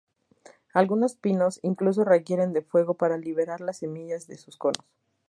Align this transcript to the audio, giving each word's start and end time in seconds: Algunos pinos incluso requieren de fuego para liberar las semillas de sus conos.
Algunos 0.73 1.13
pinos 1.15 1.59
incluso 1.61 2.03
requieren 2.03 2.53
de 2.53 2.63
fuego 2.63 2.95
para 2.95 3.19
liberar 3.19 3.61
las 3.61 3.77
semillas 3.77 4.25
de 4.25 4.35
sus 4.39 4.57
conos. 4.57 4.83